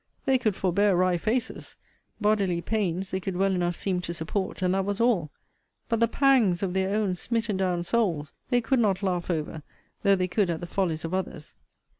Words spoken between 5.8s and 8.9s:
but the pangs of their own smitten down souls they could